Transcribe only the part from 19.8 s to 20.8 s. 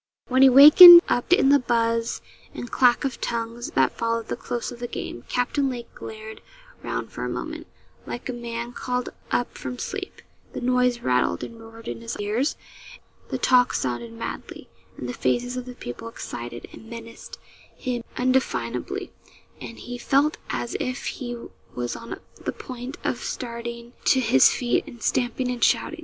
he felt as